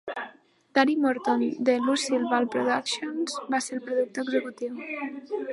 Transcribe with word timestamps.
Gary 0.75 0.95
Morton 1.03 1.39
de 1.67 1.75
Lucille 1.87 2.25
Ball 2.31 2.49
Productions 2.55 3.39
va 3.55 3.63
ser 3.67 3.79
el 3.81 3.87
productor 3.91 4.29
executiu. 4.29 4.85